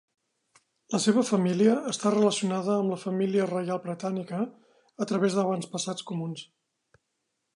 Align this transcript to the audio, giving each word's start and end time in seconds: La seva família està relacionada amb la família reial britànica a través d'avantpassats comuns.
La 0.93 0.99
seva 1.01 1.23
família 1.27 1.73
està 1.91 2.11
relacionada 2.13 2.71
amb 2.77 2.93
la 2.95 2.97
família 3.03 3.45
reial 3.51 3.83
britànica 3.85 4.41
a 5.05 5.09
través 5.13 5.39
d'avantpassats 5.41 6.09
comuns. 6.13 6.45